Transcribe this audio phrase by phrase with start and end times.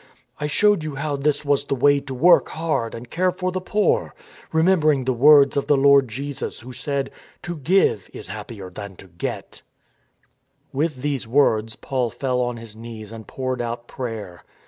[0.39, 3.61] I showed you how this was the way to work hard and care for the
[3.61, 4.15] poor,
[4.51, 8.95] remembering the words of the Lord Jesus, Who said, * To give is happier than
[8.95, 9.61] to get'"
[10.73, 14.43] With these words Paul fell on his knees and poured out prayer.